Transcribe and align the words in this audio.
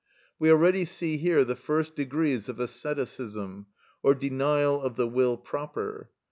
We 0.39 0.49
already 0.49 0.85
see 0.85 1.17
here 1.17 1.45
the 1.45 1.55
first 1.55 1.95
degrees 1.95 2.49
of 2.49 2.59
asceticism, 2.59 3.67
or 4.01 4.15
denial 4.15 4.81
of 4.81 4.95
the 4.95 5.05
will 5.07 5.37
proper. 5.37 6.09